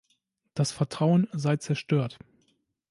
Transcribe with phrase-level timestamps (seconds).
[0.55, 2.17] Das Vertrauen sei zerstört.